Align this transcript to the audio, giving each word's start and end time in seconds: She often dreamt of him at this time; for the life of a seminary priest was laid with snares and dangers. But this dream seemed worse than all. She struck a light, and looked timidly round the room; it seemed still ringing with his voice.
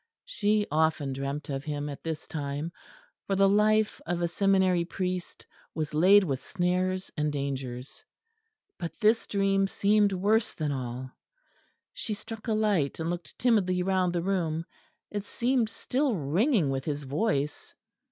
She 0.25 0.65
often 0.71 1.13
dreamt 1.13 1.47
of 1.49 1.63
him 1.65 1.87
at 1.87 2.01
this 2.03 2.27
time; 2.27 2.71
for 3.27 3.35
the 3.35 3.47
life 3.47 4.01
of 4.07 4.19
a 4.23 4.27
seminary 4.27 4.83
priest 4.83 5.45
was 5.75 5.93
laid 5.93 6.23
with 6.23 6.41
snares 6.43 7.11
and 7.15 7.31
dangers. 7.31 8.03
But 8.79 8.99
this 8.99 9.27
dream 9.27 9.67
seemed 9.67 10.11
worse 10.11 10.53
than 10.55 10.71
all. 10.71 11.11
She 11.93 12.15
struck 12.15 12.47
a 12.47 12.53
light, 12.53 12.99
and 12.99 13.11
looked 13.11 13.37
timidly 13.37 13.83
round 13.83 14.11
the 14.13 14.23
room; 14.23 14.65
it 15.11 15.23
seemed 15.25 15.69
still 15.69 16.15
ringing 16.15 16.71
with 16.71 16.85
his 16.85 17.03
voice. 17.03 17.75